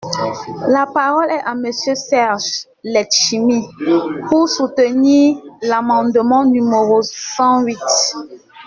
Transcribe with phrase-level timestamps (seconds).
[0.67, 3.67] La parole est à Monsieur Serge Letchimy,
[4.29, 7.77] pour soutenir l’amendement numéro cent huit.